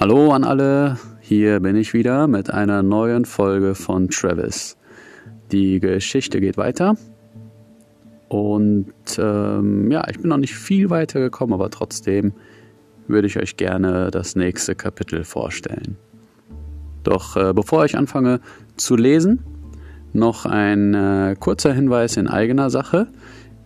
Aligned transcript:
Hallo 0.00 0.30
an 0.30 0.44
alle, 0.44 0.96
hier 1.18 1.58
bin 1.58 1.74
ich 1.74 1.92
wieder 1.92 2.28
mit 2.28 2.54
einer 2.54 2.84
neuen 2.84 3.24
Folge 3.24 3.74
von 3.74 4.08
Travis. 4.08 4.76
Die 5.50 5.80
Geschichte 5.80 6.40
geht 6.40 6.56
weiter 6.56 6.96
und 8.28 8.94
ähm, 9.18 9.90
ja, 9.90 10.06
ich 10.08 10.20
bin 10.20 10.28
noch 10.28 10.36
nicht 10.36 10.54
viel 10.54 10.88
weiter 10.88 11.18
gekommen, 11.18 11.52
aber 11.52 11.68
trotzdem 11.70 12.32
würde 13.08 13.26
ich 13.26 13.40
euch 13.40 13.56
gerne 13.56 14.12
das 14.12 14.36
nächste 14.36 14.76
Kapitel 14.76 15.24
vorstellen. 15.24 15.96
Doch 17.02 17.36
äh, 17.36 17.52
bevor 17.52 17.84
ich 17.84 17.98
anfange 17.98 18.38
zu 18.76 18.94
lesen, 18.94 19.42
noch 20.12 20.46
ein 20.46 20.94
äh, 20.94 21.34
kurzer 21.40 21.72
Hinweis 21.72 22.16
in 22.16 22.28
eigener 22.28 22.70
Sache. 22.70 23.08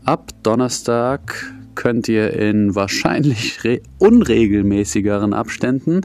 Ab 0.06 0.30
Donnerstag 0.42 1.52
könnt 1.74 2.08
ihr 2.08 2.32
in 2.32 2.74
wahrscheinlich 2.74 3.58
unregelmäßigeren 3.98 5.32
Abständen 5.32 6.02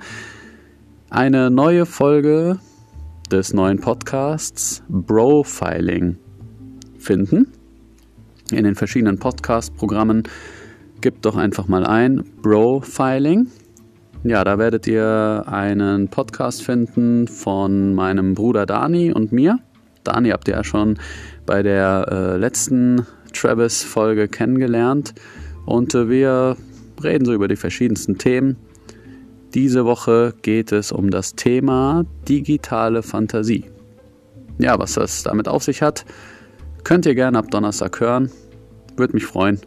eine 1.09 1.49
neue 1.49 1.85
Folge 1.85 2.59
des 3.31 3.53
neuen 3.53 3.80
Podcasts 3.80 4.84
Brofiling 4.89 6.17
finden. 6.98 7.48
In 8.52 8.63
den 8.63 8.75
verschiedenen 8.75 9.20
Podcast-Programmen 9.20 10.23
gibt 11.02 11.25
doch 11.25 11.35
einfach 11.35 11.67
mal 11.67 11.86
ein 11.86 12.23
Brofiling. 12.41 13.47
Ja, 14.23 14.44
da 14.44 14.58
werdet 14.58 14.88
ihr 14.88 15.44
einen 15.47 16.08
Podcast 16.08 16.63
finden 16.63 17.27
von 17.27 17.94
meinem 17.94 18.34
Bruder 18.34 18.66
Dani 18.66 19.11
und 19.11 19.31
mir. 19.31 19.59
Dani 20.03 20.30
habt 20.30 20.47
ihr 20.47 20.55
ja 20.55 20.63
schon 20.63 20.97
bei 21.45 21.61
der 21.63 22.08
äh, 22.09 22.38
letzten 22.38 23.05
Travis-Folge 23.34 24.27
kennengelernt. 24.27 25.13
Und 25.67 25.94
äh, 25.94 26.09
wir 26.09 26.55
reden 27.03 27.26
so 27.26 27.34
über 27.34 27.48
die 27.49 27.57
verschiedensten 27.57 28.17
Themen. 28.17 28.55
Diese 29.53 29.86
Woche 29.86 30.33
geht 30.42 30.72
es 30.72 30.92
um 30.94 31.11
das 31.11 31.36
Thema 31.36 32.05
digitale 32.28 33.03
Fantasie. 33.03 33.66
Ja, 34.59 34.80
was 34.80 34.94
das 34.94 35.23
damit 35.23 35.47
auf 35.47 35.64
sich 35.64 35.81
hat, 35.81 36.05
könnt 36.83 37.05
ihr 37.05 37.16
gerne 37.16 37.38
ab 37.38 37.52
Donnerstag 37.52 38.00
hören. 38.00 38.31
Würde 38.95 39.14
mich 39.14 39.25
freuen. 39.25 39.59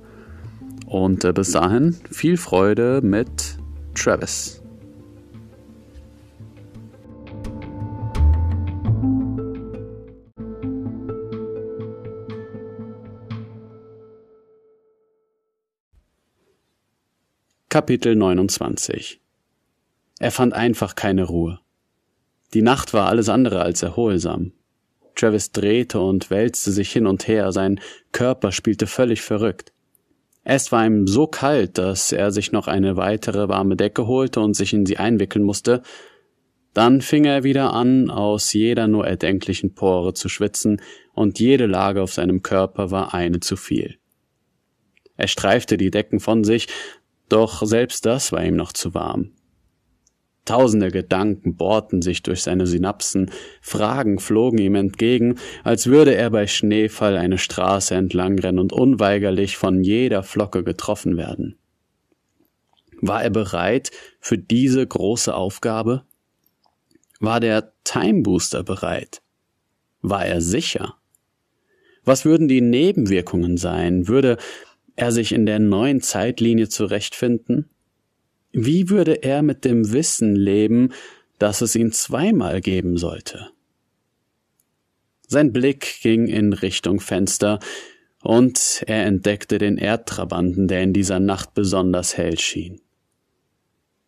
Und 0.87 1.25
äh, 1.25 1.33
bis 1.33 1.53
dahin 1.53 1.95
viel 2.11 2.39
Freude 2.39 3.01
mit 3.03 3.59
Travis. 3.95 4.60
Kapitel 17.73 18.17
29 18.17 19.21
Er 20.19 20.33
fand 20.33 20.55
einfach 20.55 20.97
keine 20.97 21.23
Ruhe. 21.23 21.61
Die 22.53 22.63
Nacht 22.63 22.93
war 22.95 23.07
alles 23.07 23.29
andere 23.29 23.63
als 23.63 23.85
erholsam. 23.85 24.51
Travis 25.15 25.53
drehte 25.53 26.01
und 26.01 26.31
wälzte 26.31 26.73
sich 26.73 26.91
hin 26.91 27.07
und 27.07 27.29
her, 27.29 27.53
sein 27.53 27.79
Körper 28.11 28.51
spielte 28.51 28.89
völlig 28.89 29.23
verrückt. 29.23 29.73
Erst 30.45 30.73
war 30.73 30.85
ihm 30.85 31.07
so 31.07 31.29
kalt, 31.29 31.79
dass 31.79 32.11
er 32.11 32.33
sich 32.33 32.51
noch 32.51 32.67
eine 32.67 32.97
weitere 32.97 33.49
warme 33.49 33.77
Decke 33.77 34.09
holte 34.09 34.41
und 34.41 34.55
sich 34.55 34.73
in 34.73 34.85
sie 34.85 34.97
einwickeln 34.97 35.45
musste, 35.45 35.83
dann 36.75 37.01
fing 37.01 37.25
er 37.25 37.45
wieder 37.45 37.73
an, 37.73 38.11
aus 38.11 38.53
jeder 38.53 38.89
nur 38.89 39.07
erdenklichen 39.07 39.75
Pore 39.75 40.13
zu 40.13 40.29
schwitzen, 40.29 40.83
und 41.13 41.39
jede 41.39 41.67
Lage 41.67 42.03
auf 42.03 42.13
seinem 42.13 42.43
Körper 42.43 42.91
war 42.91 43.15
eine 43.15 43.39
zu 43.39 43.55
viel. 43.55 44.01
Er 45.17 45.29
streifte 45.29 45.77
die 45.77 45.91
Decken 45.91 46.19
von 46.19 46.45
sich, 46.45 46.67
doch 47.33 47.65
selbst 47.65 48.07
das 48.07 48.33
war 48.33 48.45
ihm 48.45 48.57
noch 48.57 48.73
zu 48.73 48.95
warm. 48.95 49.33
Tausende 50.45 50.91
Gedanken 50.91 51.57
bohrten 51.57 52.03
sich 52.03 52.23
durch 52.23 52.43
seine 52.43 52.67
Synapsen, 52.67 53.31
Fragen 53.61 54.19
flogen 54.19 54.59
ihm 54.59 54.75
entgegen, 54.75 55.39
als 55.63 55.87
würde 55.87 56.15
er 56.15 56.31
bei 56.31 56.47
Schneefall 56.47 57.17
eine 57.17 57.39
Straße 57.39 57.95
entlangrennen 57.95 58.59
und 58.59 58.73
unweigerlich 58.73 59.57
von 59.57 59.85
jeder 59.85 60.23
Flocke 60.23 60.65
getroffen 60.65 61.17
werden. 61.17 61.57
War 63.01 63.23
er 63.23 63.31
bereit 63.31 63.91
für 64.19 64.39
diese 64.39 64.87
große 64.87 65.35
Aufgabe? 65.35 66.05
War 67.21 67.41
der 67.41 67.73
Time 67.85 68.23
Booster 68.23 68.63
bereit? 68.63 69.23
War 70.03 70.27
er 70.27 70.41
sicher? 70.41 70.97
Was 72.05 72.25
würden 72.25 72.49
die 72.49 72.63
Nebenwirkungen 72.63 73.57
sein? 73.57 74.09
Würde 74.09 74.39
er 75.01 75.13
sich 75.13 75.33
in 75.33 75.47
der 75.47 75.59
neuen 75.59 76.01
Zeitlinie 76.01 76.69
zurechtfinden? 76.69 77.71
Wie 78.53 78.91
würde 78.91 79.23
er 79.23 79.43
mit 79.43 79.65
dem 79.65 79.93
Wissen 79.93 80.37
leben, 80.37 80.93
dass 81.39 81.63
es 81.63 81.75
ihn 81.75 81.93
zweimal 81.93 82.61
geben 82.61 82.99
sollte? 82.99 83.51
Sein 85.27 85.53
Blick 85.53 86.01
ging 86.03 86.27
in 86.27 86.53
Richtung 86.53 87.01
Fenster, 87.01 87.61
und 88.23 88.85
er 88.87 89.07
entdeckte 89.07 89.57
den 89.57 89.79
Erdtrabanten, 89.79 90.69
der 90.69 90.83
in 90.83 90.93
dieser 90.93 91.21
Nacht 91.21 91.55
besonders 91.55 92.19
hell 92.19 92.39
schien. 92.39 92.83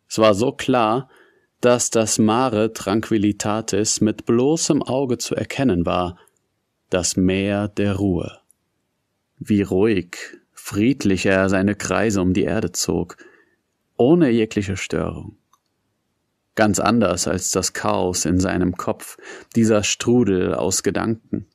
Es 0.07 0.19
war 0.19 0.35
so 0.35 0.53
klar, 0.53 1.09
dass 1.63 1.89
das 1.89 2.19
Mare 2.19 2.75
Tranquillitatis 2.75 4.03
mit 4.03 4.27
bloßem 4.27 4.83
Auge 4.83 5.17
zu 5.17 5.35
erkennen 5.35 5.87
war, 5.87 6.19
das 6.91 7.17
Meer 7.17 7.69
der 7.69 7.97
Ruhe. 7.97 8.41
Wie 9.39 9.63
ruhig 9.63 10.42
friedlich 10.63 11.27
er 11.27 11.49
seine 11.49 11.75
Kreise 11.75 12.23
um 12.23 12.35
die 12.35 12.45
Erde 12.45 12.71
zog, 12.71 13.17
ohne 13.97 14.31
jegliche 14.31 14.77
Störung. 14.77 15.37
Ganz 16.55 16.79
anders 16.79 17.27
als 17.27 17.51
das 17.51 17.73
Chaos 17.73 18.25
in 18.27 18.39
seinem 18.39 18.77
Kopf, 18.77 19.19
dieser 19.57 19.83
Strudel 19.83 20.55
aus 20.55 20.85
Gedanken. 20.85 21.47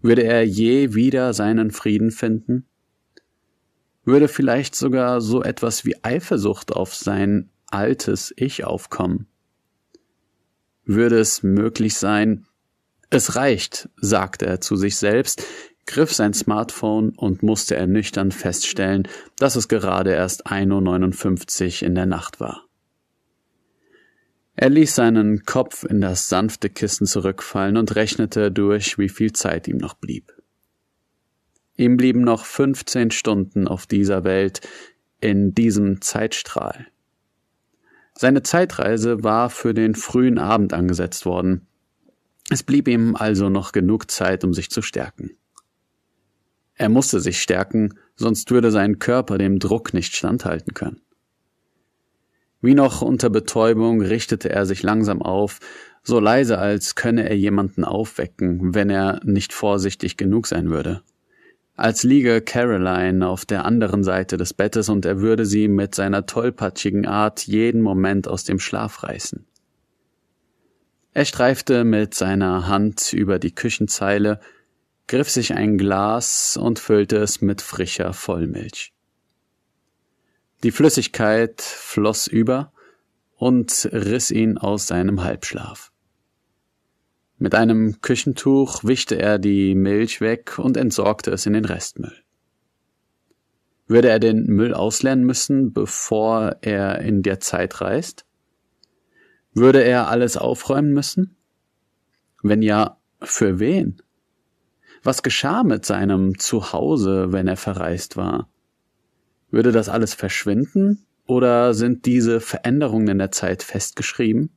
Würde 0.00 0.22
er 0.22 0.46
je 0.46 0.94
wieder 0.94 1.34
seinen 1.34 1.72
Frieden 1.72 2.12
finden? 2.12 2.66
Würde 4.04 4.28
vielleicht 4.28 4.76
sogar 4.76 5.20
so 5.20 5.42
etwas 5.42 5.84
wie 5.84 5.96
Eifersucht 6.04 6.72
auf 6.72 6.94
sein 6.94 7.50
altes 7.66 8.32
Ich 8.36 8.64
aufkommen? 8.64 9.26
Würde 10.84 11.18
es 11.18 11.42
möglich 11.42 11.96
sein, 11.96 12.46
es 13.10 13.34
reicht, 13.36 13.90
sagte 13.96 14.46
er 14.46 14.60
zu 14.60 14.76
sich 14.76 14.96
selbst, 14.96 15.44
griff 15.86 16.12
sein 16.12 16.34
Smartphone 16.34 17.10
und 17.10 17.42
musste 17.42 17.76
ernüchternd 17.76 18.34
feststellen, 18.34 19.08
dass 19.38 19.56
es 19.56 19.68
gerade 19.68 20.12
erst 20.12 20.46
1.59 20.46 21.82
Uhr 21.82 21.88
in 21.88 21.94
der 21.94 22.06
Nacht 22.06 22.40
war. 22.40 22.66
Er 24.54 24.68
ließ 24.68 24.94
seinen 24.94 25.44
Kopf 25.44 25.84
in 25.84 26.00
das 26.00 26.28
sanfte 26.28 26.68
Kissen 26.68 27.06
zurückfallen 27.06 27.76
und 27.76 27.96
rechnete 27.96 28.52
durch, 28.52 28.98
wie 28.98 29.08
viel 29.08 29.32
Zeit 29.32 29.66
ihm 29.66 29.78
noch 29.78 29.94
blieb. 29.94 30.32
Ihm 31.76 31.96
blieben 31.96 32.20
noch 32.20 32.44
15 32.44 33.10
Stunden 33.10 33.66
auf 33.66 33.86
dieser 33.86 34.24
Welt, 34.24 34.60
in 35.20 35.54
diesem 35.54 36.02
Zeitstrahl. 36.02 36.86
Seine 38.14 38.42
Zeitreise 38.42 39.22
war 39.22 39.48
für 39.48 39.72
den 39.72 39.94
frühen 39.94 40.38
Abend 40.38 40.74
angesetzt 40.74 41.24
worden. 41.24 41.66
Es 42.50 42.62
blieb 42.62 42.88
ihm 42.88 43.16
also 43.16 43.48
noch 43.48 43.72
genug 43.72 44.10
Zeit, 44.10 44.44
um 44.44 44.52
sich 44.52 44.68
zu 44.68 44.82
stärken. 44.82 45.30
Er 46.74 46.88
musste 46.88 47.20
sich 47.20 47.40
stärken, 47.40 47.94
sonst 48.16 48.50
würde 48.50 48.70
sein 48.70 48.98
Körper 48.98 49.38
dem 49.38 49.58
Druck 49.58 49.94
nicht 49.94 50.16
standhalten 50.16 50.74
können. 50.74 51.00
Wie 52.60 52.74
noch 52.74 53.02
unter 53.02 53.28
Betäubung 53.28 54.00
richtete 54.00 54.48
er 54.50 54.66
sich 54.66 54.82
langsam 54.82 55.20
auf, 55.20 55.58
so 56.04 56.20
leise 56.20 56.58
als 56.58 56.94
könne 56.94 57.28
er 57.28 57.36
jemanden 57.36 57.84
aufwecken, 57.84 58.74
wenn 58.74 58.90
er 58.90 59.20
nicht 59.24 59.52
vorsichtig 59.52 60.16
genug 60.16 60.46
sein 60.46 60.70
würde. 60.70 61.02
Als 61.74 62.02
liege 62.02 62.40
Caroline 62.40 63.26
auf 63.26 63.44
der 63.44 63.64
anderen 63.64 64.04
Seite 64.04 64.36
des 64.36 64.54
Bettes 64.54 64.88
und 64.88 65.04
er 65.04 65.20
würde 65.20 65.46
sie 65.46 65.68
mit 65.68 65.94
seiner 65.94 66.26
tollpatschigen 66.26 67.06
Art 67.06 67.46
jeden 67.46 67.80
Moment 67.80 68.28
aus 68.28 68.44
dem 68.44 68.60
Schlaf 68.60 69.02
reißen. 69.02 69.46
Er 71.14 71.24
streifte 71.24 71.84
mit 71.84 72.14
seiner 72.14 72.68
Hand 72.68 73.12
über 73.12 73.38
die 73.38 73.54
Küchenzeile, 73.54 74.40
griff 75.12 75.28
sich 75.28 75.52
ein 75.52 75.76
Glas 75.76 76.56
und 76.56 76.78
füllte 76.78 77.18
es 77.18 77.42
mit 77.42 77.60
frischer 77.60 78.14
Vollmilch. 78.14 78.94
Die 80.62 80.70
Flüssigkeit 80.70 81.60
floss 81.60 82.26
über 82.26 82.72
und 83.36 83.90
riss 83.92 84.30
ihn 84.30 84.56
aus 84.56 84.86
seinem 84.86 85.22
Halbschlaf. 85.22 85.92
Mit 87.36 87.54
einem 87.54 88.00
Küchentuch 88.00 88.84
wischte 88.84 89.18
er 89.18 89.38
die 89.38 89.74
Milch 89.74 90.22
weg 90.22 90.58
und 90.58 90.78
entsorgte 90.78 91.30
es 91.30 91.44
in 91.44 91.52
den 91.52 91.66
Restmüll. 91.66 92.16
Würde 93.86 94.08
er 94.08 94.18
den 94.18 94.46
Müll 94.46 94.72
auslernen 94.72 95.24
müssen, 95.24 95.74
bevor 95.74 96.56
er 96.62 97.00
in 97.02 97.22
der 97.22 97.38
Zeit 97.38 97.82
reist? 97.82 98.24
Würde 99.52 99.84
er 99.84 100.08
alles 100.08 100.38
aufräumen 100.38 100.94
müssen? 100.94 101.36
Wenn 102.42 102.62
ja, 102.62 102.96
für 103.20 103.58
wen? 103.58 104.00
Was 105.02 105.22
geschah 105.22 105.64
mit 105.64 105.84
seinem 105.84 106.38
Zuhause, 106.38 107.32
wenn 107.32 107.48
er 107.48 107.56
verreist 107.56 108.16
war? 108.16 108.48
Würde 109.50 109.72
das 109.72 109.88
alles 109.88 110.14
verschwinden 110.14 111.06
Oder 111.26 111.72
sind 111.74 112.06
diese 112.06 112.40
Veränderungen 112.40 113.08
in 113.08 113.18
der 113.18 113.30
Zeit 113.30 113.62
festgeschrieben? 113.62 114.50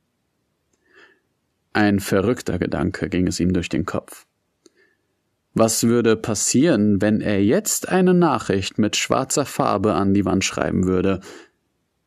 Ein 1.72 2.00
verrückter 2.00 2.58
Gedanke 2.58 3.08
ging 3.08 3.26
es 3.26 3.38
ihm 3.38 3.52
durch 3.52 3.68
den 3.68 3.84
Kopf. 3.84 4.26
Was 5.54 5.84
würde 5.84 6.16
passieren, 6.16 7.00
wenn 7.00 7.20
er 7.20 7.42
jetzt 7.42 7.88
eine 7.88 8.14
Nachricht 8.14 8.78
mit 8.78 8.96
schwarzer 8.96 9.46
Farbe 9.46 9.94
an 9.94 10.12
die 10.12 10.24
Wand 10.24 10.44
schreiben 10.44 10.86
würde? 10.86 11.20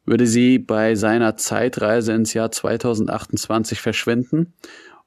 Würde 0.05 0.27
sie 0.27 0.59
bei 0.59 0.95
seiner 0.95 1.37
Zeitreise 1.37 2.13
ins 2.13 2.33
Jahr 2.33 2.51
2028 2.51 3.81
verschwinden? 3.81 4.53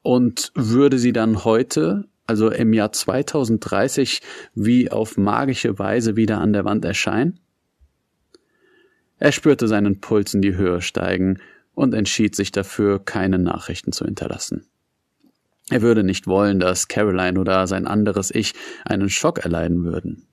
Und 0.01 0.51
würde 0.55 0.97
sie 0.97 1.13
dann 1.13 1.45
heute, 1.45 2.05
also 2.25 2.49
im 2.49 2.73
Jahr 2.73 2.91
2030, 2.91 4.21
wie 4.55 4.91
auf 4.91 5.17
magische 5.17 5.77
Weise 5.77 6.15
wieder 6.15 6.39
an 6.39 6.53
der 6.53 6.65
Wand 6.65 6.85
erscheinen? 6.85 7.39
Er 9.19 9.31
spürte 9.31 9.67
seinen 9.67 10.01
Puls 10.01 10.33
in 10.33 10.41
die 10.41 10.55
Höhe 10.55 10.81
steigen 10.81 11.39
und 11.73 11.93
entschied 11.93 12.35
sich 12.35 12.51
dafür, 12.51 13.03
keine 13.03 13.39
Nachrichten 13.39 13.91
zu 13.91 14.05
hinterlassen. 14.05 14.67
Er 15.69 15.81
würde 15.81 16.03
nicht 16.03 16.27
wollen, 16.27 16.59
dass 16.59 16.87
Caroline 16.87 17.39
oder 17.39 17.67
sein 17.67 17.87
anderes 17.87 18.31
Ich 18.31 18.53
einen 18.85 19.09
Schock 19.09 19.39
erleiden 19.39 19.85
würden. 19.85 20.27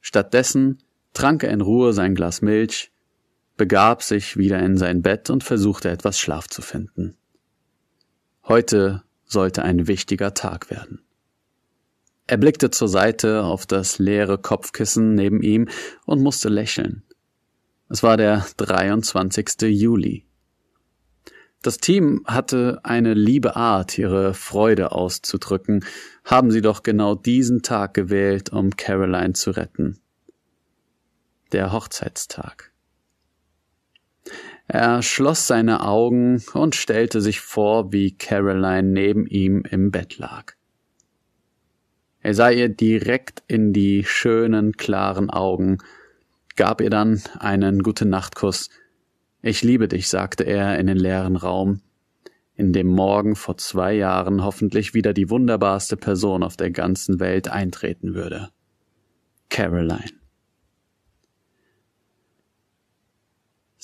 Stattdessen 0.00 0.78
trank 1.14 1.42
er 1.42 1.50
in 1.50 1.60
Ruhe 1.60 1.92
sein 1.92 2.14
Glas 2.14 2.42
Milch, 2.42 2.92
begab 3.56 4.02
sich 4.02 4.36
wieder 4.36 4.58
in 4.58 4.76
sein 4.76 5.02
Bett 5.02 5.30
und 5.30 5.44
versuchte 5.44 5.90
etwas 5.90 6.18
Schlaf 6.18 6.48
zu 6.48 6.62
finden. 6.62 7.16
Heute 8.44 9.04
sollte 9.32 9.62
ein 9.62 9.86
wichtiger 9.88 10.34
Tag 10.34 10.70
werden. 10.70 11.00
Er 12.26 12.36
blickte 12.36 12.70
zur 12.70 12.88
Seite 12.88 13.42
auf 13.44 13.66
das 13.66 13.98
leere 13.98 14.38
Kopfkissen 14.38 15.14
neben 15.14 15.42
ihm 15.42 15.68
und 16.06 16.22
musste 16.22 16.48
lächeln. 16.48 17.02
Es 17.88 18.02
war 18.02 18.16
der 18.16 18.46
23. 18.56 19.62
Juli. 19.62 20.24
Das 21.62 21.78
Team 21.78 22.22
hatte 22.26 22.80
eine 22.82 23.14
liebe 23.14 23.54
Art, 23.54 23.96
ihre 23.98 24.34
Freude 24.34 24.92
auszudrücken, 24.92 25.84
haben 26.24 26.50
sie 26.50 26.60
doch 26.60 26.82
genau 26.82 27.14
diesen 27.14 27.62
Tag 27.62 27.94
gewählt, 27.94 28.50
um 28.50 28.70
Caroline 28.76 29.34
zu 29.34 29.52
retten. 29.52 30.00
Der 31.52 31.70
Hochzeitstag. 31.72 32.71
Er 34.68 35.02
schloss 35.02 35.46
seine 35.46 35.84
Augen 35.84 36.42
und 36.54 36.74
stellte 36.74 37.20
sich 37.20 37.40
vor, 37.40 37.92
wie 37.92 38.12
Caroline 38.12 38.88
neben 38.88 39.26
ihm 39.26 39.64
im 39.68 39.90
Bett 39.90 40.18
lag. 40.18 40.54
Er 42.20 42.34
sah 42.34 42.50
ihr 42.50 42.68
direkt 42.68 43.42
in 43.48 43.72
die 43.72 44.04
schönen, 44.04 44.76
klaren 44.76 45.28
Augen, 45.28 45.78
gab 46.56 46.80
ihr 46.80 46.90
dann 46.90 47.20
einen 47.38 47.82
gute 47.82 48.06
Nachtkuss 48.06 48.70
ich 49.44 49.62
liebe 49.64 49.88
dich, 49.88 50.08
sagte 50.08 50.44
er 50.44 50.78
in 50.78 50.86
den 50.86 50.96
leeren 50.96 51.34
Raum, 51.34 51.80
in 52.54 52.72
dem 52.72 52.86
morgen 52.86 53.34
vor 53.34 53.56
zwei 53.56 53.92
Jahren 53.92 54.44
hoffentlich 54.44 54.94
wieder 54.94 55.12
die 55.12 55.30
wunderbarste 55.30 55.96
Person 55.96 56.44
auf 56.44 56.56
der 56.56 56.70
ganzen 56.70 57.18
Welt 57.18 57.48
eintreten 57.48 58.14
würde. 58.14 58.50
Caroline. 59.50 60.21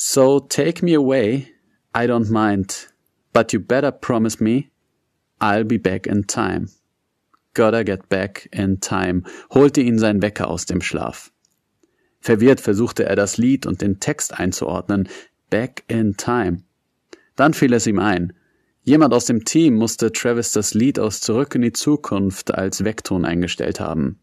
So 0.00 0.38
take 0.38 0.80
me 0.80 0.94
away, 0.94 1.48
I 1.92 2.06
don't 2.06 2.30
mind, 2.30 2.86
but 3.32 3.52
you 3.52 3.58
better 3.58 3.90
promise 3.90 4.40
me 4.40 4.70
I'll 5.40 5.64
be 5.64 5.76
back 5.76 6.06
in 6.06 6.22
time. 6.22 6.68
Gotta 7.52 7.82
get 7.82 8.08
back 8.08 8.48
in 8.52 8.78
time, 8.78 9.24
holte 9.50 9.80
ihn 9.80 9.98
sein 9.98 10.22
Wecker 10.22 10.46
aus 10.46 10.66
dem 10.66 10.80
Schlaf. 10.82 11.32
Verwirrt 12.20 12.60
versuchte 12.60 13.06
er 13.06 13.16
das 13.16 13.38
Lied 13.38 13.66
und 13.66 13.82
den 13.82 13.98
Text 13.98 14.38
einzuordnen, 14.38 15.08
Back 15.50 15.82
in 15.88 16.16
Time. 16.16 16.62
Dann 17.34 17.52
fiel 17.52 17.72
es 17.72 17.88
ihm 17.88 17.98
ein. 17.98 18.34
Jemand 18.84 19.12
aus 19.12 19.24
dem 19.24 19.44
Team 19.44 19.74
musste 19.74 20.12
Travis 20.12 20.52
das 20.52 20.74
Lied 20.74 21.00
aus 21.00 21.20
Zurück 21.20 21.56
in 21.56 21.62
die 21.62 21.72
Zukunft 21.72 22.54
als 22.54 22.84
Vekton 22.84 23.24
eingestellt 23.24 23.80
haben. 23.80 24.20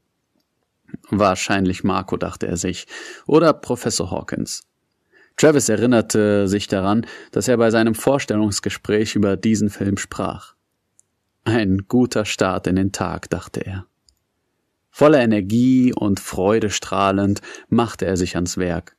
Wahrscheinlich 1.10 1.84
Marco, 1.84 2.16
dachte 2.16 2.48
er 2.48 2.56
sich, 2.56 2.88
oder 3.28 3.52
Professor 3.52 4.10
Hawkins. 4.10 4.62
Travis 5.38 5.70
erinnerte 5.70 6.48
sich 6.48 6.68
daran, 6.68 7.06
dass 7.32 7.48
er 7.48 7.58
bei 7.58 7.70
seinem 7.70 7.96
Vorstellungsgespräch 7.96 9.16
über 9.16 9.36
diesen 9.36 9.70
Film 9.70 9.98
sprach. 9.98 10.56
Ein 11.44 11.86
guter 11.88 12.26
Start 12.26 12.68
in 12.68 12.76
den 12.76 12.92
Tag, 12.92 13.30
dachte 13.30 13.66
er. 13.66 13.86
Voller 14.90 15.20
Energie 15.20 15.94
und 15.94 16.22
Freude 16.22 16.70
strahlend 16.70 17.42
machte 17.68 18.06
er 18.06 18.16
sich 18.16 18.36
ans 18.36 18.58
Werk. 18.58 18.96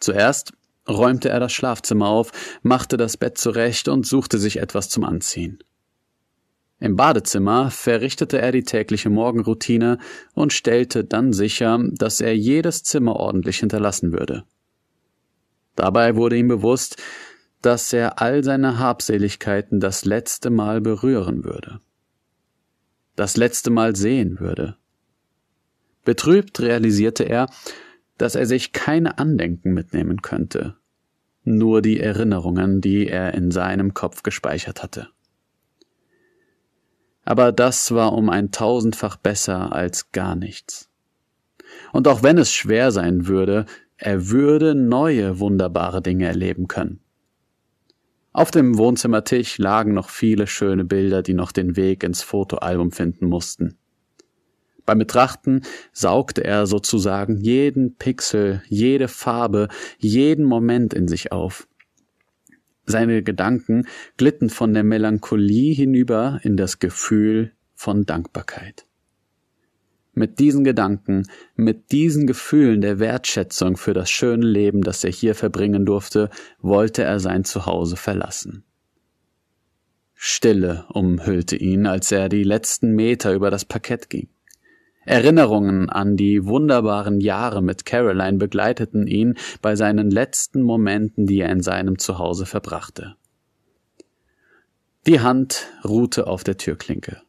Zuerst 0.00 0.52
räumte 0.88 1.28
er 1.28 1.38
das 1.38 1.52
Schlafzimmer 1.52 2.08
auf, 2.08 2.32
machte 2.62 2.96
das 2.96 3.16
Bett 3.16 3.38
zurecht 3.38 3.86
und 3.86 4.04
suchte 4.04 4.38
sich 4.38 4.58
etwas 4.58 4.88
zum 4.88 5.04
Anziehen. 5.04 5.62
Im 6.80 6.96
Badezimmer 6.96 7.70
verrichtete 7.70 8.40
er 8.40 8.50
die 8.50 8.64
tägliche 8.64 9.08
Morgenroutine 9.08 9.98
und 10.34 10.52
stellte 10.52 11.04
dann 11.04 11.32
sicher, 11.32 11.78
dass 11.92 12.20
er 12.20 12.36
jedes 12.36 12.82
Zimmer 12.82 13.14
ordentlich 13.14 13.60
hinterlassen 13.60 14.12
würde. 14.12 14.42
Dabei 15.76 16.16
wurde 16.16 16.36
ihm 16.36 16.48
bewusst, 16.48 17.02
dass 17.62 17.92
er 17.92 18.20
all 18.20 18.42
seine 18.44 18.78
Habseligkeiten 18.78 19.80
das 19.80 20.04
letzte 20.04 20.50
Mal 20.50 20.80
berühren 20.80 21.44
würde, 21.44 21.80
das 23.16 23.36
letzte 23.36 23.70
Mal 23.70 23.96
sehen 23.96 24.40
würde. 24.40 24.76
Betrübt 26.04 26.60
realisierte 26.60 27.22
er, 27.22 27.48
dass 28.18 28.34
er 28.34 28.46
sich 28.46 28.72
keine 28.72 29.18
Andenken 29.18 29.72
mitnehmen 29.72 30.22
könnte, 30.22 30.76
nur 31.44 31.82
die 31.82 32.00
Erinnerungen, 32.00 32.80
die 32.80 33.06
er 33.06 33.34
in 33.34 33.50
seinem 33.50 33.94
Kopf 33.94 34.22
gespeichert 34.22 34.82
hatte. 34.82 35.08
Aber 37.24 37.52
das 37.52 37.92
war 37.92 38.12
um 38.12 38.28
ein 38.28 38.50
tausendfach 38.50 39.16
besser 39.16 39.72
als 39.72 40.10
gar 40.10 40.34
nichts. 40.34 40.90
Und 41.92 42.08
auch 42.08 42.22
wenn 42.22 42.36
es 42.36 42.52
schwer 42.52 42.90
sein 42.90 43.26
würde, 43.28 43.66
er 44.02 44.30
würde 44.30 44.74
neue 44.74 45.38
wunderbare 45.38 46.02
Dinge 46.02 46.26
erleben 46.26 46.68
können. 46.68 47.00
Auf 48.32 48.50
dem 48.50 48.78
Wohnzimmertisch 48.78 49.58
lagen 49.58 49.92
noch 49.92 50.08
viele 50.08 50.46
schöne 50.46 50.84
Bilder, 50.84 51.22
die 51.22 51.34
noch 51.34 51.52
den 51.52 51.76
Weg 51.76 52.02
ins 52.02 52.22
Fotoalbum 52.22 52.90
finden 52.90 53.26
mussten. 53.26 53.76
Beim 54.84 54.98
Betrachten 54.98 55.62
saugte 55.92 56.42
er 56.42 56.66
sozusagen 56.66 57.36
jeden 57.36 57.96
Pixel, 57.96 58.62
jede 58.68 59.06
Farbe, 59.06 59.68
jeden 59.98 60.44
Moment 60.44 60.94
in 60.94 61.06
sich 61.06 61.30
auf. 61.30 61.68
Seine 62.84 63.22
Gedanken 63.22 63.86
glitten 64.16 64.50
von 64.50 64.74
der 64.74 64.82
Melancholie 64.82 65.72
hinüber 65.72 66.40
in 66.42 66.56
das 66.56 66.80
Gefühl 66.80 67.52
von 67.74 68.06
Dankbarkeit. 68.06 68.86
Mit 70.14 70.40
diesen 70.40 70.62
Gedanken, 70.62 71.26
mit 71.56 71.90
diesen 71.90 72.26
Gefühlen 72.26 72.82
der 72.82 72.98
Wertschätzung 72.98 73.78
für 73.78 73.94
das 73.94 74.10
schöne 74.10 74.46
Leben, 74.46 74.82
das 74.82 75.04
er 75.04 75.10
hier 75.10 75.34
verbringen 75.34 75.86
durfte, 75.86 76.28
wollte 76.60 77.02
er 77.02 77.18
sein 77.18 77.44
Zuhause 77.44 77.96
verlassen. 77.96 78.64
Stille 80.14 80.84
umhüllte 80.92 81.56
ihn, 81.56 81.86
als 81.86 82.12
er 82.12 82.28
die 82.28 82.44
letzten 82.44 82.92
Meter 82.92 83.32
über 83.32 83.50
das 83.50 83.64
Parkett 83.64 84.10
ging. 84.10 84.28
Erinnerungen 85.04 85.90
an 85.90 86.16
die 86.16 86.44
wunderbaren 86.44 87.20
Jahre 87.20 87.60
mit 87.60 87.86
Caroline 87.86 88.38
begleiteten 88.38 89.06
ihn 89.06 89.36
bei 89.60 89.74
seinen 89.74 90.10
letzten 90.10 90.62
Momenten, 90.62 91.26
die 91.26 91.40
er 91.40 91.50
in 91.50 91.60
seinem 91.60 91.98
Zuhause 91.98 92.46
verbrachte. 92.46 93.16
Die 95.06 95.18
Hand 95.18 95.66
ruhte 95.84 96.28
auf 96.28 96.44
der 96.44 96.56
Türklinke. 96.56 97.22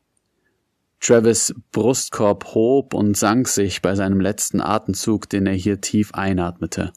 Travis 1.03 1.53
Brustkorb 1.73 2.55
hob 2.55 2.93
und 2.93 3.17
sank 3.17 3.49
sich 3.49 3.81
bei 3.81 3.93
seinem 3.93 4.21
letzten 4.21 4.61
Atemzug, 4.61 5.27
den 5.27 5.45
er 5.45 5.53
hier 5.53 5.81
tief 5.81 6.13
einatmete. 6.13 6.93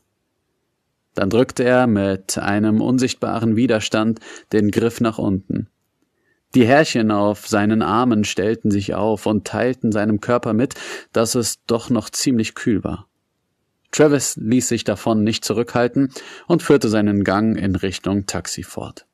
Dann 1.14 1.28
drückte 1.28 1.64
er 1.64 1.88
mit 1.88 2.38
einem 2.38 2.80
unsichtbaren 2.80 3.56
Widerstand 3.56 4.20
den 4.52 4.70
Griff 4.70 5.00
nach 5.00 5.18
unten. 5.18 5.70
Die 6.54 6.64
Härchen 6.64 7.10
auf 7.10 7.48
seinen 7.48 7.82
Armen 7.82 8.22
stellten 8.22 8.70
sich 8.70 8.94
auf 8.94 9.26
und 9.26 9.44
teilten 9.44 9.90
seinem 9.90 10.20
Körper 10.20 10.52
mit, 10.52 10.74
dass 11.12 11.34
es 11.34 11.64
doch 11.66 11.90
noch 11.90 12.08
ziemlich 12.08 12.54
kühl 12.54 12.84
war. 12.84 13.08
Travis 13.90 14.36
ließ 14.36 14.68
sich 14.68 14.84
davon 14.84 15.24
nicht 15.24 15.44
zurückhalten 15.44 16.12
und 16.46 16.62
führte 16.62 16.88
seinen 16.88 17.24
Gang 17.24 17.58
in 17.58 17.74
Richtung 17.74 18.26
Taxi 18.26 18.62
fort. 18.62 19.06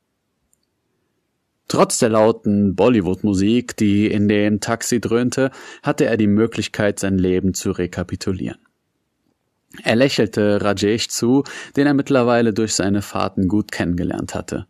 Trotz 1.72 2.00
der 2.00 2.10
lauten 2.10 2.76
Bollywood-Musik, 2.76 3.78
die 3.78 4.06
in 4.06 4.28
dem 4.28 4.60
Taxi 4.60 5.00
dröhnte, 5.00 5.50
hatte 5.82 6.04
er 6.04 6.18
die 6.18 6.26
Möglichkeit, 6.26 6.98
sein 6.98 7.16
Leben 7.16 7.54
zu 7.54 7.70
rekapitulieren. 7.70 8.58
Er 9.82 9.96
lächelte 9.96 10.60
Rajesh 10.60 11.08
zu, 11.08 11.44
den 11.74 11.86
er 11.86 11.94
mittlerweile 11.94 12.52
durch 12.52 12.74
seine 12.74 13.00
Fahrten 13.00 13.48
gut 13.48 13.72
kennengelernt 13.72 14.34
hatte. 14.34 14.66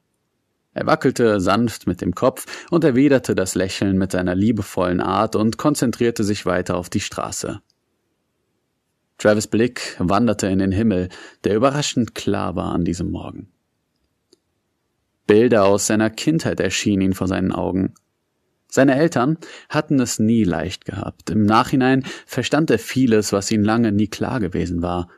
Er 0.75 0.87
wackelte 0.87 1.41
sanft 1.41 1.89
mit 1.89 2.03
dem 2.03 2.15
Kopf 2.15 2.69
und 2.71 2.85
erwiderte 2.85 3.35
das 3.35 3.57
Lächeln 3.57 3.99
mit 3.99 4.13
seiner 4.13 4.37
liebevollen 4.37 5.01
Art 5.01 5.35
und 5.35 5.59
konzentrierte 5.59 6.23
sich 6.23 6.47
weiter 6.47 6.77
auf 6.77 6.89
die 6.89 7.01
Straße. 7.01 7.63
Travis 9.19 9.49
Blick 9.49 9.97
wanderte 9.99 10.47
in 10.47 10.61
den 10.61 10.71
Himmel, 10.71 11.09
der 11.43 11.57
überraschend 11.57 12.15
klar 12.15 12.55
war 12.55 12.73
an 12.73 12.85
diesem 12.85 13.11
Morgen. 13.11 13.52
Bilder 15.27 15.65
aus 15.65 15.87
seiner 15.87 16.11
Kindheit 16.11 16.61
erschienen 16.61 17.03
ihm 17.03 17.13
vor 17.13 17.29
seinen 17.29 17.53
Augen. 17.53 17.95
Seine 18.69 18.95
Eltern 18.95 19.37
hatten 19.69 20.01
es 20.01 20.19
nie 20.19 20.45
leicht 20.45 20.87
gehabt. 20.87 21.29
Im 21.31 21.45
Nachhinein 21.45 22.05
verstand 22.27 22.71
er 22.71 22.79
vieles, 22.79 23.33
was 23.33 23.51
ihm 23.51 23.63
lange 23.63 23.93
nie 23.93 24.09
klar 24.09 24.41
gewesen 24.41 24.81
war. 24.81 25.09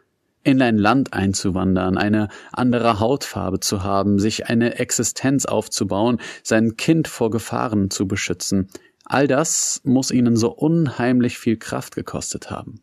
In 0.42 0.60
ein 0.60 0.76
Land 0.76 1.12
einzuwandern, 1.14 1.96
eine 1.96 2.28
andere 2.52 3.00
Hautfarbe 3.00 3.60
zu 3.60 3.82
haben, 3.82 4.18
sich 4.18 4.48
eine 4.48 4.78
Existenz 4.78 5.46
aufzubauen, 5.46 6.20
sein 6.42 6.76
Kind 6.76 7.08
vor 7.08 7.30
Gefahren 7.30 7.90
zu 7.90 8.06
beschützen, 8.06 8.68
all 9.04 9.26
das 9.26 9.80
muss 9.84 10.10
ihnen 10.10 10.36
so 10.36 10.50
unheimlich 10.50 11.38
viel 11.38 11.56
Kraft 11.56 11.94
gekostet 11.94 12.50
haben. 12.50 12.80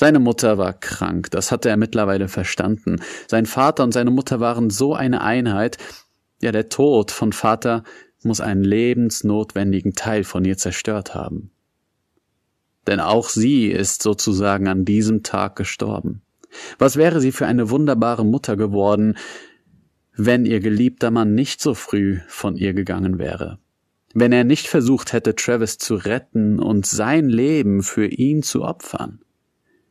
Seine 0.00 0.18
Mutter 0.18 0.56
war 0.56 0.72
krank, 0.72 1.30
das 1.30 1.52
hatte 1.52 1.68
er 1.68 1.76
mittlerweile 1.76 2.28
verstanden. 2.28 3.02
Sein 3.28 3.44
Vater 3.44 3.84
und 3.84 3.92
seine 3.92 4.10
Mutter 4.10 4.40
waren 4.40 4.70
so 4.70 4.94
eine 4.94 5.20
Einheit, 5.20 5.76
ja 6.40 6.52
der 6.52 6.70
Tod 6.70 7.10
von 7.10 7.34
Vater 7.34 7.84
muss 8.22 8.40
einen 8.40 8.64
lebensnotwendigen 8.64 9.92
Teil 9.92 10.24
von 10.24 10.42
ihr 10.46 10.56
zerstört 10.56 11.14
haben. 11.14 11.50
Denn 12.86 12.98
auch 12.98 13.28
sie 13.28 13.66
ist 13.66 14.02
sozusagen 14.02 14.68
an 14.68 14.86
diesem 14.86 15.22
Tag 15.22 15.54
gestorben. 15.56 16.22
Was 16.78 16.96
wäre 16.96 17.20
sie 17.20 17.30
für 17.30 17.44
eine 17.44 17.68
wunderbare 17.68 18.24
Mutter 18.24 18.56
geworden, 18.56 19.18
wenn 20.16 20.46
ihr 20.46 20.60
geliebter 20.60 21.10
Mann 21.10 21.34
nicht 21.34 21.60
so 21.60 21.74
früh 21.74 22.20
von 22.26 22.56
ihr 22.56 22.72
gegangen 22.72 23.18
wäre? 23.18 23.58
Wenn 24.14 24.32
er 24.32 24.44
nicht 24.44 24.66
versucht 24.66 25.12
hätte, 25.12 25.34
Travis 25.34 25.76
zu 25.76 25.96
retten 25.96 26.58
und 26.58 26.86
sein 26.86 27.28
Leben 27.28 27.82
für 27.82 28.06
ihn 28.06 28.42
zu 28.42 28.62
opfern? 28.62 29.20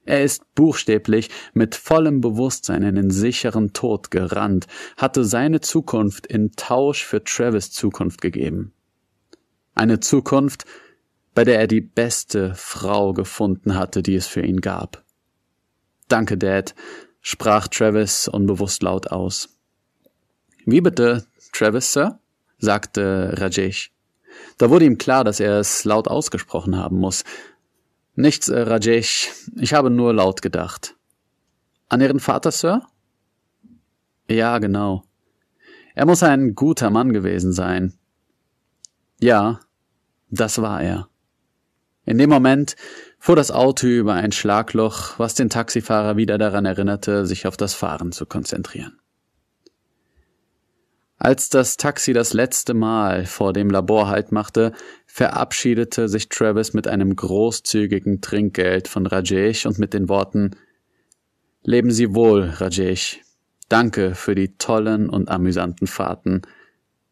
Er 0.09 0.23
ist 0.23 0.55
buchstäblich 0.55 1.29
mit 1.53 1.75
vollem 1.75 2.19
Bewusstsein 2.19 2.81
in 2.81 2.95
den 2.95 3.11
sicheren 3.11 3.73
Tod 3.73 4.09
gerannt, 4.09 4.65
hatte 4.97 5.23
seine 5.23 5.61
Zukunft 5.61 6.25
in 6.25 6.53
Tausch 6.53 7.05
für 7.05 7.23
Travis 7.23 7.69
Zukunft 7.69 8.19
gegeben. 8.19 8.73
Eine 9.75 9.99
Zukunft, 9.99 10.65
bei 11.35 11.43
der 11.43 11.59
er 11.59 11.67
die 11.67 11.81
beste 11.81 12.55
Frau 12.55 13.13
gefunden 13.13 13.75
hatte, 13.75 14.01
die 14.01 14.15
es 14.15 14.25
für 14.25 14.41
ihn 14.41 14.61
gab. 14.61 15.03
Danke, 16.07 16.39
Dad, 16.39 16.73
sprach 17.21 17.67
Travis 17.67 18.27
unbewusst 18.27 18.81
laut 18.81 19.11
aus. 19.11 19.59
Wie 20.65 20.81
bitte, 20.81 21.27
Travis, 21.53 21.93
Sir? 21.93 22.17
sagte 22.57 23.35
Rajesh. 23.37 23.91
Da 24.57 24.71
wurde 24.71 24.85
ihm 24.85 24.97
klar, 24.97 25.23
dass 25.23 25.39
er 25.39 25.59
es 25.59 25.85
laut 25.85 26.07
ausgesprochen 26.07 26.77
haben 26.77 26.97
muss. 26.97 27.23
Nichts, 28.19 28.49
äh, 28.49 28.59
Rajesh. 28.59 29.29
Ich 29.55 29.73
habe 29.73 29.89
nur 29.89 30.13
laut 30.13 30.41
gedacht. 30.41 30.97
An 31.87 32.01
Ihren 32.01 32.19
Vater, 32.19 32.51
Sir? 32.51 32.81
Ja, 34.27 34.57
genau. 34.57 35.03
Er 35.95 36.05
muss 36.05 36.21
ein 36.21 36.53
guter 36.53 36.89
Mann 36.89 37.13
gewesen 37.13 37.53
sein. 37.53 37.93
Ja, 39.21 39.61
das 40.29 40.61
war 40.61 40.83
er. 40.83 41.07
In 42.03 42.17
dem 42.17 42.29
Moment 42.29 42.75
fuhr 43.19 43.37
das 43.37 43.51
Auto 43.51 43.87
über 43.87 44.15
ein 44.15 44.33
Schlagloch, 44.33 45.17
was 45.17 45.35
den 45.35 45.49
Taxifahrer 45.49 46.17
wieder 46.17 46.37
daran 46.37 46.65
erinnerte, 46.65 47.25
sich 47.25 47.47
auf 47.47 47.55
das 47.55 47.73
Fahren 47.73 48.11
zu 48.11 48.25
konzentrieren. 48.25 48.99
Als 51.21 51.49
das 51.49 51.75
Taxi 51.75 52.13
das 52.13 52.31
letzte 52.31 52.73
Mal 52.73 53.25
vor 53.25 53.51
dem 53.51 53.69
Labor 53.69 54.07
Halt 54.07 54.31
machte, 54.31 54.71
verabschiedete 55.05 56.07
sich 56.07 56.29
Travis 56.29 56.73
mit 56.73 56.87
einem 56.87 57.13
großzügigen 57.13 58.21
Trinkgeld 58.21 58.87
von 58.87 59.05
Rajesh 59.05 59.65
und 59.65 59.79
mit 59.79 59.93
den 59.93 60.07
Worten 60.07 60.55
Leben 61.61 61.91
Sie 61.91 62.15
wohl, 62.15 62.43
Rajesh. 62.43 63.19
Danke 63.67 64.15
für 64.15 64.33
die 64.33 64.55
tollen 64.55 65.09
und 65.09 65.27
amüsanten 65.27 65.87
Fahrten. 65.87 66.43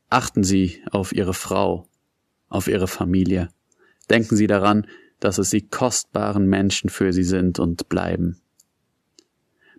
Achten 0.10 0.44
Sie 0.44 0.82
auf 0.90 1.12
Ihre 1.12 1.34
Frau, 1.34 1.86
auf 2.48 2.70
Ihre 2.70 2.88
Familie. 2.88 3.50
Denken 4.10 4.38
Sie 4.38 4.48
daran, 4.48 4.88
dass 5.20 5.38
es 5.38 5.50
die 5.50 5.68
kostbaren 5.68 6.48
Menschen 6.48 6.90
für 6.90 7.12
Sie 7.12 7.26
sind 7.26 7.60
und 7.60 7.90
bleiben. 7.90 8.40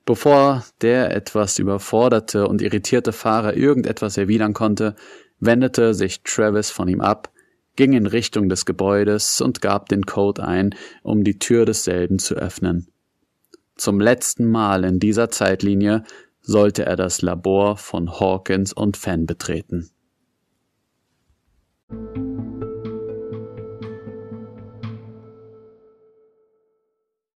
Bevor 0.09 0.65
der 0.81 1.15
etwas 1.15 1.59
überforderte 1.59 2.49
und 2.49 2.63
irritierte 2.63 3.13
Fahrer 3.13 3.55
irgendetwas 3.59 4.17
erwidern 4.17 4.55
konnte, 4.55 4.97
wendete 5.39 5.93
sich 5.93 6.23
Travis 6.23 6.71
von 6.71 6.89
ihm 6.89 7.03
ab, 7.03 7.31
ging 7.77 7.93
in 7.93 8.07
Richtung 8.07 8.49
des 8.49 8.65
Gebäudes 8.65 9.43
und 9.43 9.61
gab 9.61 9.91
den 9.91 10.07
Code 10.07 10.43
ein, 10.43 10.75
um 11.03 11.25
die 11.25 11.39
Tür 11.39 11.67
desselben 11.67 12.19
zu 12.19 12.37
öffnen. 12.37 12.89
Zum 13.77 14.01
letzten 14.01 14.47
Mal 14.47 14.85
in 14.85 14.99
dieser 14.99 15.29
Zeitlinie 15.29 16.05
sollte 16.41 16.87
er 16.87 16.97
das 16.97 17.21
Labor 17.21 17.77
von 17.77 18.19
Hawkins 18.19 18.73
und 18.73 18.97
Fenn 18.97 19.27
betreten. 19.27 19.91